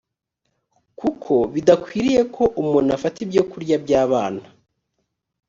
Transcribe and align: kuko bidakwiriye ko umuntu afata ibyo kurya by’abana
kuko 0.99 1.33
bidakwiriye 1.53 2.21
ko 2.35 2.43
umuntu 2.61 2.89
afata 2.97 3.17
ibyo 3.25 3.43
kurya 3.51 3.75
by’abana 3.83 4.43